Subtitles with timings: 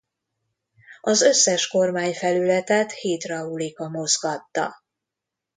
[1.01, 4.73] Az összes kormányfelületet hidraulika mozgatta.